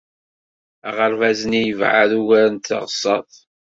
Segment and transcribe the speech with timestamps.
[0.87, 3.33] Aɣerbaz-nni yebɛed ugar n teɣsert.